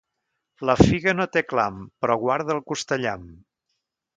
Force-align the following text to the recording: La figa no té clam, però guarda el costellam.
La 0.69 0.75
figa 0.79 1.13
no 1.17 1.27
té 1.37 1.43
clam, 1.51 1.77
però 2.05 2.17
guarda 2.25 2.57
el 2.59 2.65
costellam. 2.73 3.29